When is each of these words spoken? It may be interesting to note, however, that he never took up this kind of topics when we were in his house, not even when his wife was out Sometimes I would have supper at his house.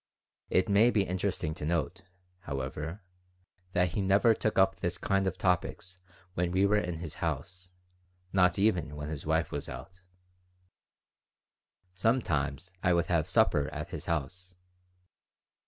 It 0.49 0.67
may 0.67 0.89
be 0.89 1.03
interesting 1.03 1.53
to 1.53 1.63
note, 1.63 2.01
however, 2.39 3.03
that 3.73 3.89
he 3.89 4.01
never 4.01 4.33
took 4.33 4.57
up 4.57 4.79
this 4.79 4.97
kind 4.97 5.27
of 5.27 5.37
topics 5.37 5.99
when 6.33 6.49
we 6.49 6.65
were 6.65 6.79
in 6.79 6.95
his 6.97 7.13
house, 7.21 7.69
not 8.33 8.57
even 8.57 8.95
when 8.95 9.09
his 9.09 9.27
wife 9.27 9.51
was 9.51 9.69
out 9.69 10.01
Sometimes 11.93 12.71
I 12.81 12.93
would 12.93 13.05
have 13.13 13.29
supper 13.29 13.69
at 13.71 13.91
his 13.91 14.05
house. 14.05 14.55